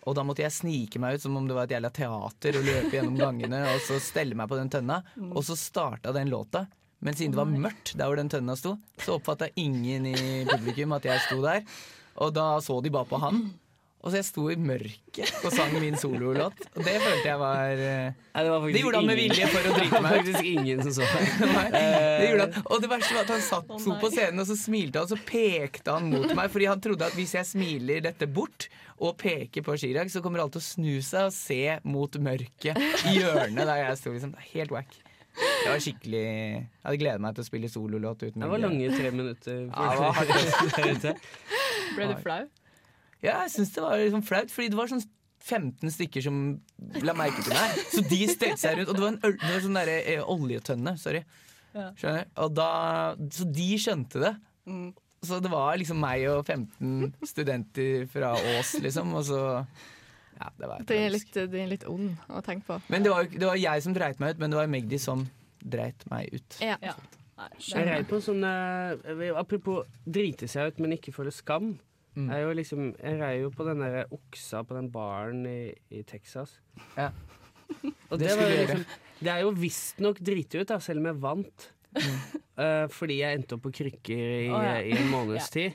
[0.04, 2.66] Og da måtte jeg snike meg ut som om det var et jævla teater og
[2.66, 5.00] løpe gjennom gangene og så stelle meg på den tønna.
[5.30, 6.66] Og så starta den låta.
[7.04, 10.16] Men siden det var mørkt der hvor den tønna sto, så oppfatta ingen i
[10.48, 11.64] publikum at jeg sto der.
[12.24, 13.46] Og da så de bare på han.
[14.04, 16.58] Og så jeg sto i mørket og sang min sololåt.
[16.76, 19.46] Og det følte jeg var eh, Nei, det, var faktisk Det gjorde han med vilje
[19.48, 20.16] for å drite meg ut.
[20.18, 21.38] faktisk ingen som så meg.
[21.54, 22.66] Nei, det gjorde han.
[22.68, 25.14] Og det verste var at han satt sto på scenen og så smilte han, og
[25.14, 26.50] så pekte han mot meg.
[26.52, 28.68] Fordi han trodde at hvis jeg smiler dette bort
[29.00, 32.84] og peker på Chirag, så kommer alle til å snu seg og se mot mørket
[33.08, 34.12] i hjørnet der jeg sto.
[34.12, 34.34] Liksom.
[34.36, 34.98] Det er helt wack.
[35.34, 38.90] Det var skikkelig Jeg hadde gledet meg til å spille sololåt uten Det var lange
[38.92, 39.64] tre minutter.
[39.64, 41.24] Ja, det var hardt.
[41.96, 42.44] Ble du flau?
[43.24, 45.04] Ja, jeg syns det var liksom flaut, fordi det var sånn
[45.44, 46.36] 15 stykker som
[47.04, 47.80] la merke til meg.
[47.92, 48.88] Så de stelte seg rundt.
[48.92, 50.94] Og det var en øl, det var sånn der, eh, oljetønne.
[51.00, 51.24] Sorry.
[51.74, 52.28] Skjønner?
[52.44, 52.68] Og da,
[53.34, 54.30] så de skjønte det.
[54.70, 54.92] Mm.
[55.24, 59.12] Så det var liksom meg og 15 studenter fra Ås, liksom.
[59.18, 59.40] Og så
[60.34, 62.80] Ja, det var Det er litt, det er litt ond å tenke på.
[62.90, 64.98] Men det var, jo- det var jeg som dreit meg ut, men det var Magdi
[64.98, 65.26] som
[65.62, 66.58] dreit meg ut.
[66.60, 66.76] Ja.
[66.82, 66.94] Ja.
[67.38, 71.78] Nei, Jeg rei på sånn eh, Apropos drite seg ut, men ikke føle skam.
[72.14, 72.28] Mm.
[72.28, 75.72] Jeg, er jo liksom, jeg rei jo på den der oksa på den baren i,
[75.90, 76.60] i Texas.
[76.94, 77.10] Ja.
[78.10, 78.84] Og Det det, var jo liksom,
[79.18, 81.66] det er jo visstnok drite ut, da, selv om jeg vant.
[81.94, 82.22] Mm.
[82.58, 84.78] Uh, fordi jeg endte opp på krykker i, oh, ja.
[84.84, 85.74] i en måneds tid.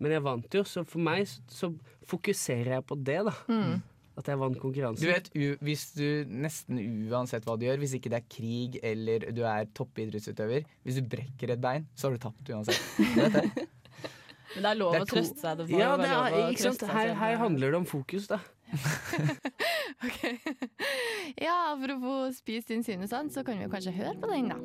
[0.00, 1.72] Men jeg vant jo, så for meg så, så
[2.08, 3.34] fokuserer jeg på det, da.
[3.52, 3.80] Mm.
[4.20, 5.04] At jeg vant konkurransen.
[5.04, 9.28] Du vet, hvis du nesten uansett hva du gjør, hvis ikke det er krig eller
[9.36, 12.80] du er toppidrettsutøver, hvis du brekker et bein, så har du tapt uansett.
[12.96, 13.68] Du vet det?
[14.54, 15.60] Men det er lov Det er å trøste seg.
[15.60, 16.82] Det ja, det er, ikke sant?
[16.90, 18.40] Her, her handler det om fokus, da.
[20.06, 20.20] Ok.
[21.46, 24.58] Ja, apropos spis din synesans, så kan vi kanskje høre på den, da.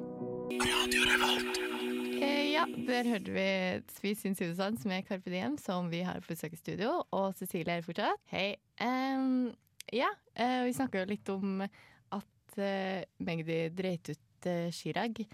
[2.18, 3.48] Eh, Ja, der hørte vi
[3.92, 7.78] Spis sin synesans med Carpe Diem, som vi har på besøk i studio, og Cecilie
[7.78, 8.22] er fortsatt.
[8.32, 8.56] Hei.
[8.82, 9.52] Um,
[9.94, 15.26] ja, eh, vi snakka jo litt om at uh, Magdi dreit ut uh, Chirag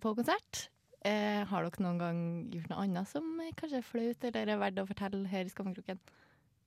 [0.00, 0.70] på konsert.
[1.06, 3.26] Eh, har dere noen gang gjort noe annet som
[3.58, 6.00] kanskje er flaut, eller er verdt å fortelle her i Skammekroken?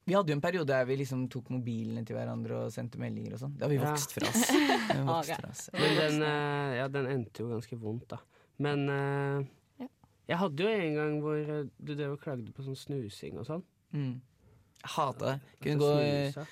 [0.07, 3.35] Vi hadde jo en periode der vi liksom tok mobilene til hverandre og sendte meldinger
[3.35, 3.57] og sånn.
[3.57, 4.45] Det har vi vokst fra oss.
[5.11, 5.65] Vokst fra oss.
[5.75, 8.17] Men den, eh, ja, den endte jo ganske vondt, da.
[8.61, 9.85] Men eh,
[10.31, 13.47] jeg hadde jo en gang hvor eh, du drev og klagde på sånn snusing og
[13.51, 13.63] sånn.
[13.93, 14.15] Mm.
[14.81, 15.37] Jeg hata det.
[15.67, 16.49] Kunne Altså, gå.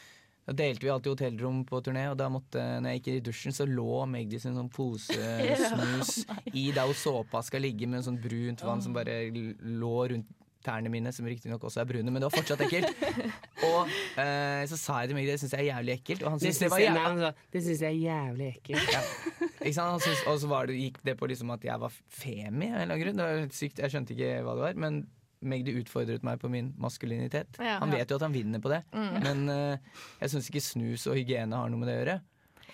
[0.49, 3.53] Da delte vi alltid hotellrom på turné, og da måtte, når jeg gikk i dusjen,
[3.53, 6.23] så lå Magdis sin sånn pose snus
[6.57, 10.31] i der hvor såpa skal ligge, med en sånn brunt vann som bare lå rundt
[10.65, 12.89] tærne mine, som riktignok også er brune, men det var fortsatt ekkelt.
[13.69, 16.41] Og eh, så sa jeg til Magdi det syns jeg er jævlig ekkelt, og han
[16.41, 18.91] syntes det var jævlig det synes jeg er jævlig ekkelt.
[18.97, 19.47] ja.
[19.59, 20.09] Ikke sant?
[20.31, 22.95] Og så var det, gikk det på liksom at jeg var femi av en eller
[22.95, 23.21] annen grunn.
[23.21, 24.81] Det var sykt, Jeg skjønte ikke hva det var.
[24.87, 25.01] Men
[25.41, 27.55] Magdi utfordret meg på min maskulinitet.
[27.63, 27.77] Ja.
[27.79, 29.19] Han vet jo at han vinner på det, Mm.
[29.23, 29.77] men uh,
[30.19, 32.17] jeg syns ikke snus og hygiene har noe med det å gjøre.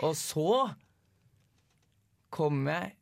[0.08, 0.48] Og så
[2.36, 2.96] kom jeg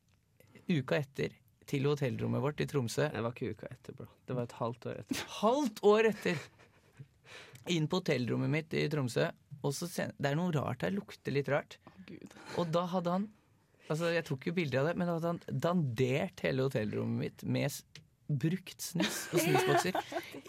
[0.82, 1.34] uka etter
[1.70, 3.08] til hotellrommet vårt i Tromsø.
[3.14, 4.08] Det var ikke uka etter, bro.
[4.28, 5.22] Det var et halvt år etter.
[5.40, 6.42] Halvt år etter!
[7.72, 9.30] Inn på hotellrommet mitt i Tromsø.
[9.64, 10.92] Og så sen- Det er noe rart her.
[10.92, 11.78] Lukter litt rart.
[12.06, 12.34] Gud.
[12.58, 13.30] Og da hadde han
[13.90, 17.44] Altså, Jeg tok jo bilder av det, men da hadde han dandert hele hotellrommet mitt
[17.44, 17.70] med
[18.40, 19.98] brukt snus og snusbokser.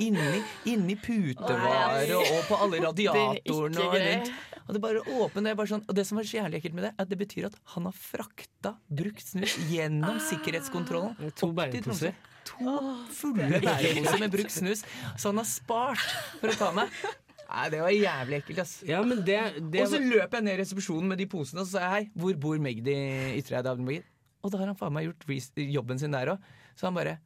[0.04, 4.30] Inni, inni putevaret og, på alle radiatorene og rundt.
[4.64, 5.02] Og det bare
[5.34, 7.10] det er bare sånn Og det som var så jævlig ekkelt med det, er at
[7.10, 11.18] det betyr at han har frakta brukt snus gjennom sikkerhetskontrollen.
[11.20, 12.14] Er To opp til Tromsø.
[12.48, 12.78] To
[13.12, 14.84] fulle bæreposer med brukt snus.
[15.18, 16.08] Så han har spart
[16.40, 16.96] for å ta meg.
[17.44, 18.72] Nei, det var jævlig ekkelt, ass.
[18.88, 19.36] Ja, men det,
[19.70, 21.92] det Og så løp jeg ned i resepsjonen med de posene og så sa jeg,
[21.92, 22.96] hei, hvor bor Magdi
[23.38, 24.08] Ytreid Avdenberger?
[24.44, 26.50] Og da har han faen meg gjort jobben sin der òg.
[26.76, 27.18] Så han bare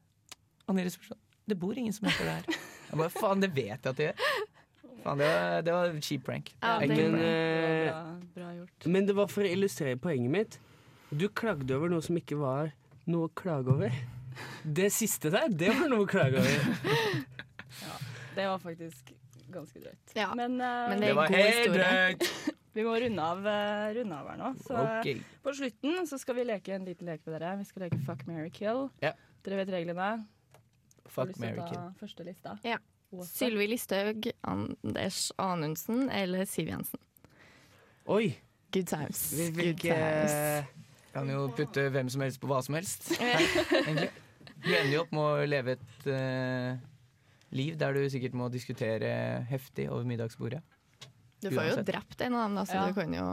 [0.76, 2.44] I resepsjonen Det bor ingen som heter det her.
[2.90, 4.18] Jeg bare faen, det vet jeg at det gjør.
[5.04, 6.50] Faen, det var, det var cheap prank.
[6.62, 7.22] Ja, det- Men, prank.
[7.24, 8.86] eh, Bra, bra gjort.
[8.86, 10.58] men det var for å illustrere poenget mitt.
[11.16, 12.72] Du klagde over noe som ikke var
[13.06, 13.92] noe å klage over.
[14.62, 17.24] Det siste der, det var noe å klage over.
[18.36, 19.12] Det var faktisk
[19.50, 20.12] ganske drøyt.
[20.14, 20.28] Ja.
[20.36, 22.28] Men, uh, Men det Det var helt drøyt!
[22.76, 24.50] vi må runde av, uh, runde av her nå.
[24.62, 25.16] Så okay.
[25.42, 27.56] på slutten så skal vi leke en liten lek med dere.
[27.58, 28.90] Vi skal leke Fuck, marry, kill.
[29.02, 29.14] Ja.
[29.42, 30.10] Dere vet reglene.
[31.08, 31.84] Fuck, ta kill.
[32.00, 32.56] Første lista.
[32.66, 32.78] Ja.
[33.24, 37.00] Sylvi Listhaug, Anders Anundsen eller Siv Jensen.
[38.08, 38.34] Oi,
[38.72, 39.22] Good times.
[39.32, 40.74] vi Good fikk eh, times.
[41.14, 43.08] Kan jo putte hvem som helst på hva som helst.
[43.16, 44.10] egentlig.
[44.58, 46.76] Du ender jo opp med å leve et uh,
[47.56, 49.12] liv der du sikkert må diskutere
[49.48, 50.60] heftig over middagsbordet.
[51.38, 51.86] Du får jo uansett.
[51.88, 52.86] drept en av dem, da, så Ja.
[52.88, 53.26] du kan jo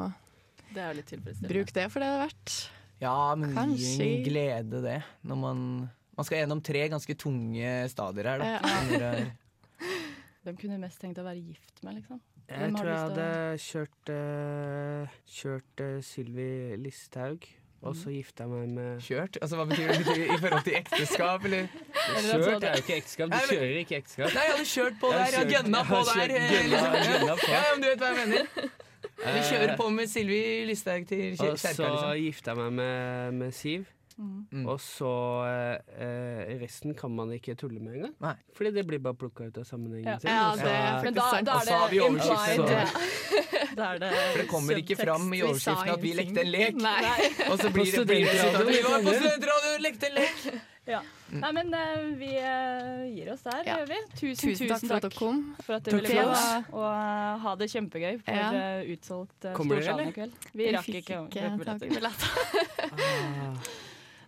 [0.71, 2.55] Det er jo litt bruke det for det det er verdt.
[3.01, 4.05] Ja, men Kanskje.
[4.05, 4.99] ingen glede, det.
[5.23, 8.45] Når man Man skal gjennom tre ganske tunge stadier her, da.
[8.56, 9.12] Ja.
[10.45, 12.21] Hvem kunne mest tenkt å være gift med, liksom?
[12.45, 13.28] Jeg tror jeg hadde
[13.63, 17.47] kjørt uh, Kjørt uh, Sylvi Listhaug,
[17.86, 19.39] og så gifta jeg meg med Kjørt?
[19.41, 20.15] Altså, Hva betyr det?
[20.30, 21.65] I forhold til ekteskap, eller?
[22.15, 23.34] Eller Kjørt er jo ikke ekteskap.
[23.34, 24.30] Du kjører ikke ekteskap.
[24.38, 25.25] Nei, jeg hadde kjørt på der.
[25.36, 26.34] Jeg gønna på der.
[26.38, 27.41] eh, liksom.
[27.41, 27.49] på.
[27.56, 28.69] Ja, men du vet hva jeg mener.
[29.25, 32.15] Vi kjører på med Sylvi Listhaug til Og så kjerka, liksom.
[32.28, 33.89] gifta jeg meg med, med Siv.
[34.17, 34.65] Mm.
[34.71, 35.10] Og så
[35.99, 38.13] eh, Resten kan man ikke tulle med engang.
[38.23, 38.36] Nei.
[38.56, 40.17] Fordi det blir bare plukka ut av sammenhengen Ja.
[40.19, 40.30] sin.
[40.32, 42.88] Ja, så- det Men da, da Og er så har vi overskriften.
[43.86, 46.75] Er det For det kommer ikke fram i overskriften at vi lekte en lek.
[46.80, 47.01] Nei.
[47.51, 48.71] Og så blir det, det studentradioen.
[48.71, 50.62] Vi var på studentradioen og lekte en lek!
[50.86, 50.99] Ja.
[51.34, 53.78] Nei, men uh, vi eh, gir oss der, Ja.
[53.80, 53.95] gjør vi.
[54.19, 55.39] Tusen, Tusen takk for at dere kom.
[55.65, 56.65] for at dere ville komme.
[56.78, 58.51] Og eh, ha det kjempegøy for Ja.
[58.54, 60.32] eh, utsolgt uh, Storsalen i kveld.
[60.54, 62.30] Vi rakk ikke å ikke billetter.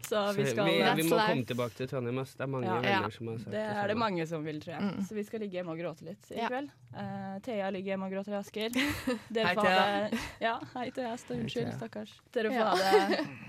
[0.07, 2.19] Så vi skal vi, vi må komme tilbake til Trondheim.
[2.23, 2.75] Det er mange Ja.
[2.79, 3.09] venner Ja.
[3.17, 4.81] som har sagt Det er det mange som vil, tror jeg.
[4.81, 5.01] Mm.
[5.07, 6.47] Så vi skal ligge hjemme og gråte litt i Ja.
[6.47, 6.69] kveld.
[6.95, 8.69] Eh, Thea ligger hjemme og gråter i Asker.
[9.33, 9.81] Dere Hei, får Thea.
[9.81, 11.17] ha det Ja, hei Thea.
[11.17, 12.13] Stå unnskyld, stakkars.
[12.33, 12.75] Dere får ha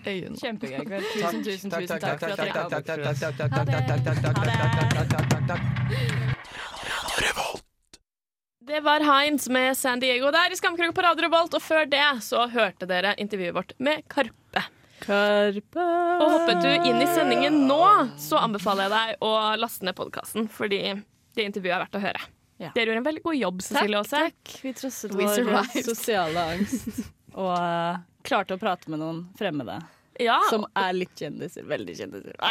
[0.05, 1.05] det kjempegøy i kveld.
[1.15, 2.71] Tusen, tusen, tusen takk, for at dere kom.
[2.73, 3.75] Ha det.
[3.79, 5.61] Ha det.
[8.69, 12.03] Det var Heinz med San Diego der i Skamkrok på Radio Revolt, og før det
[12.23, 14.63] så hørte dere intervjuet vårt med Karpe.
[15.09, 15.85] Karpe.
[16.19, 17.83] Og hoppet du inn i sendingen nå,
[18.21, 20.83] så anbefaler jeg deg å laste ned podkasten, fordi
[21.39, 22.27] det intervjuet er verdt å høre.
[22.59, 22.73] Ja.
[22.75, 24.25] Dere gjorde en veldig god jobb, Cecilie Aase.
[24.65, 27.05] Vi trosset vår sosiale angst
[27.39, 29.77] og uh, klarte å prate med noen fremmede
[30.19, 31.63] Ja, som er litt kjendiser.
[31.71, 32.35] Veldig kjendiser.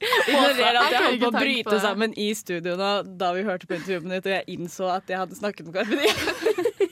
[0.00, 4.06] Ignorer at jeg holdt på å bryte sammen i studio da vi hørte på intervjuet
[4.06, 6.89] mitt, og jeg innså at jeg hadde snakket med Carpe.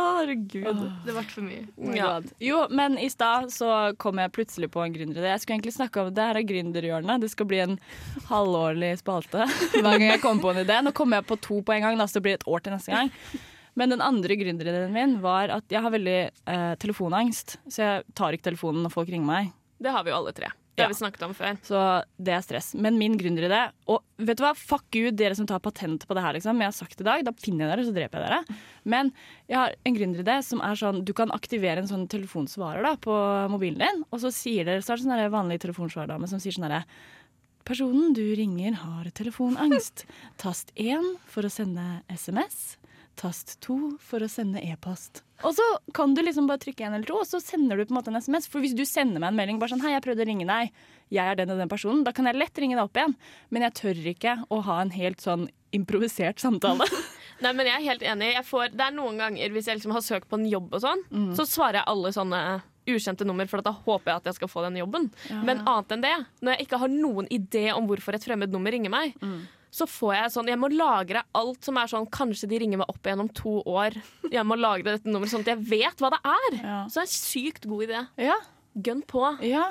[0.00, 0.80] Herregud.
[1.06, 1.64] Det ble for mye.
[1.78, 2.10] Oh Ja.
[2.42, 5.30] Jo, men i stad så kom jeg plutselig på en gründeridé.
[5.34, 7.20] Jeg skulle egentlig snakke om det her er gründerhjørnet.
[7.24, 7.78] Det skal bli en
[8.30, 10.80] halvårlig spalte hver gang jeg kommer på en idé.
[10.84, 12.76] Nå kommer jeg på to på en gang, da, så det blir et år til
[12.76, 13.12] neste gang.
[13.78, 17.58] Men den andre gründerideen min var at jeg har veldig eh, telefonangst.
[17.70, 19.52] Så jeg tar ikke telefonen når folk ringer meg.
[19.80, 20.50] Det har vi jo alle tre.
[20.80, 21.58] Det har vi snakket om før.
[21.66, 21.82] Så
[22.18, 22.72] det er stress.
[22.74, 26.24] Men min gründeridé Og vet du hva, fuck you dere som tar patent på det
[26.24, 26.60] her, liksom.
[26.60, 28.58] Jeg har sagt i dag, da finner jeg dere, så dreper jeg dere.
[28.96, 29.12] Men
[29.50, 33.14] jeg har en gründeridé som er sånn Du kan aktivere en sånn telefonsvarer da på
[33.52, 36.68] mobilen din, og så sier dere Så er det sånn vanlig telefonsvarerdame som sier sånn
[36.68, 36.84] herre
[37.70, 40.06] Personen du ringer har telefonangst.
[40.40, 42.80] Tast 1 for å sende SMS.
[43.20, 45.20] Tast to for å sende e-post.
[45.44, 45.64] Og så
[45.96, 48.08] kan du liksom bare trykke en eller to, og så sender du på en måte
[48.12, 48.46] en SMS.
[48.48, 50.70] For hvis du sender meg en melding bare sånn 'Hei, jeg prøvde å ringe deg.
[51.10, 53.16] Jeg er den og den personen', da kan jeg lett ringe deg opp igjen.
[53.50, 56.86] Men jeg tør ikke å ha en helt sånn improvisert samtale.
[57.42, 58.32] Nei, men jeg er helt enig.
[58.34, 60.80] Jeg får, det er noen ganger hvis jeg liksom har søkt på en jobb og
[60.80, 61.34] sånn, Mm.
[61.36, 64.62] så svarer jeg alle sånne ukjente nummer, for da håper jeg at jeg skal få
[64.64, 65.10] den jobben.
[65.44, 68.70] Men annet enn det, når jeg ikke har noen idé om hvorfor et fremmed nummer
[68.72, 69.46] ringer meg, Mm.
[69.70, 72.88] Så får jeg sånn Jeg må lagre alt som er sånn Kanskje de ringer meg
[72.90, 73.94] opp igjen om to år.
[74.30, 76.56] Jeg må lagre dette nummeret sånn at jeg vet hva det er.
[76.58, 76.78] Ja.
[76.90, 78.02] Så det er en sykt god idé.
[78.30, 78.40] Ja.
[78.74, 79.24] Gønn på.
[79.46, 79.68] ja.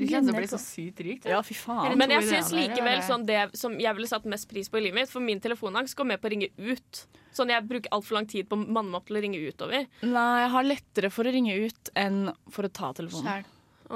[0.00, 1.26] Du kjenner til å bli så sykt rik.
[1.28, 1.92] Ja, fy faen.
[2.00, 4.96] Men jeg syns likevel sånn det som jeg ville satt mest pris på i livet
[4.96, 7.02] mitt, for min telefonangst går med på å ringe ut.
[7.36, 9.84] Sånn Jeg bruker altfor lang tid på å manne meg opp til å ringe utover.
[10.08, 13.28] Nei, jeg har lettere for å ringe ut enn for å ta telefonen.
[13.28, 13.44] Skjær.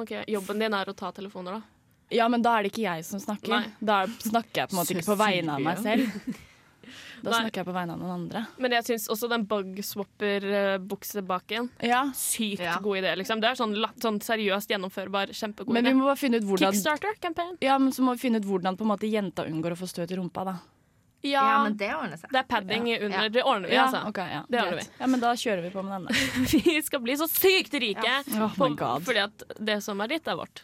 [0.02, 1.73] Ok, Jobben din er å ta telefoner, da.
[2.10, 3.48] Ja, men da er det ikke jeg som snakker.
[3.48, 3.64] Nei.
[3.80, 6.06] Da snakker jeg på en måte ikke på vegne av meg selv.
[7.24, 7.38] Da Nei.
[7.40, 8.40] snakker jeg på vegne av noen andre.
[8.60, 12.78] Men jeg syns også den bug-swapper-buksebaken Ja, Sykt Ja.
[12.82, 13.40] god idé, liksom.
[13.40, 17.56] Det er sånn, sånn seriøst gjennomførbar, kjempegod Men vi må bare finne ut hvordan Kickstarter-campaign.
[17.60, 19.86] Ja, men så må vi finne ut hvordan på en måte jenta unngår å få
[19.88, 20.56] støt i rumpa, da.
[21.24, 22.28] Ja, Ja, men det ordner seg.
[22.30, 22.98] det er padding Ja.
[23.06, 23.28] under.
[23.30, 24.06] Det ordner vi, Ja, altså.
[24.08, 24.82] ok, ja, Det ordner vi.
[25.00, 26.08] Ja, men da kjører vi på med denne.
[26.52, 28.24] Vi skal bli så sykt rike.
[28.38, 29.02] Oh my god.
[29.02, 30.62] fordi at det som er ditt, er vårt.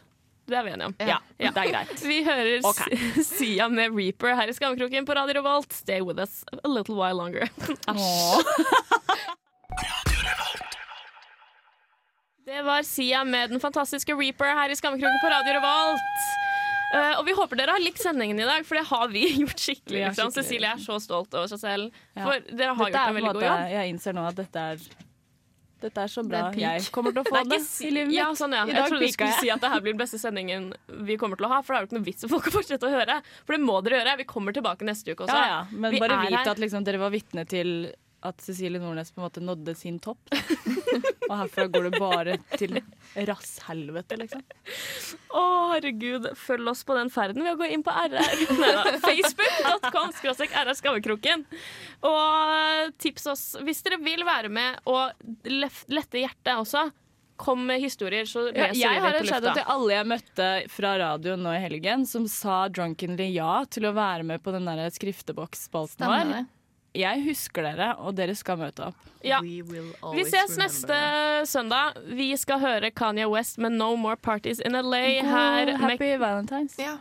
[0.51, 0.95] Det er vi enige om.
[0.99, 1.19] Ja.
[1.39, 2.03] Ja, det er greit.
[2.11, 2.97] Vi hører okay.
[3.23, 5.73] Sia med Reaper her i Skammekroken på Radio Revolt.
[5.77, 7.47] Stay with us a little while longer.
[12.47, 16.23] Det var Sia med den fantastiske Reaper her i Skammekroken på Radio Revolt.
[16.91, 19.61] Uh, og vi håper dere har likt sendingen i dag, for det har vi gjort
[19.63, 20.01] skikkelig.
[20.01, 22.01] Vi skikkelig- Cecilie er så stolt over seg selv.
[22.19, 22.25] Ja.
[22.27, 23.63] For dere har Dette gjort er en veldig god jobb.
[23.77, 24.83] jeg innser nå at dette er
[25.81, 26.43] Dette er så bra.
[26.51, 26.59] Er.
[26.61, 28.17] Jeg kommer til å få det, det, i livet mitt.
[28.19, 28.67] Ja, sånn, ja.
[28.69, 29.47] I Jeg trodde du skulle jeg.
[29.47, 30.69] si at det her blir den beste sendingen
[31.09, 31.63] vi kommer til å ha.
[31.65, 33.21] For det er jo ikke noe vits for folk å fortsette å høre.
[33.49, 34.19] For det må dere gjøre.
[34.21, 35.41] Vi kommer tilbake neste uke også.
[35.41, 35.61] Ja, ja.
[35.73, 37.75] Men Vi bare vite vit at liksom, dere var vitne til
[38.27, 40.21] at Cecilie Nordnes på en måte nådde sin topp.
[41.31, 42.81] Og herfra går det bare til
[43.29, 44.43] rasshelvete, liksom.
[45.31, 45.43] Å,
[45.75, 46.27] herregud.
[46.37, 48.43] Følg oss på den ferden ved å gå inn på RR.
[49.07, 51.47] Facebook.com skråstrek RR Skammekroken.
[52.07, 55.15] Og tips oss hvis dere vil være med og
[55.47, 56.89] lette hjertet også.
[57.41, 59.55] Kom med historier, så Ja, leser jeg har vi en det på shout lufta.
[59.63, 63.95] til alle jeg møtte fra radioen nå i helgen, som sa drunkenly ja til å
[63.97, 66.35] være med på den der skrifteboksspalten vår.
[66.93, 67.01] Det.
[67.01, 68.97] Jeg husker dere, og dere skal møte opp.
[69.23, 69.39] Ja.
[69.43, 69.61] Vi
[70.25, 70.63] ses remember.
[70.63, 70.99] neste
[71.47, 71.99] søndag.
[72.17, 75.67] Vi skal høre Kanye West med No More Parties in LA her.
[75.71, 76.79] God Med, Happy Valentines.
[76.79, 76.97] Ja.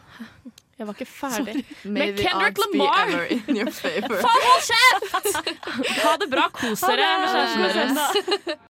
[0.77, 1.65] jeg var ikke ferdig.
[1.83, 3.07] Med Kendrick Lamar.
[3.07, 4.19] ever in your favor.
[4.19, 6.03] Faen, hold kjeft!
[6.03, 6.47] Ha det bra.
[6.53, 8.59] Kos dere med kjæresten deres.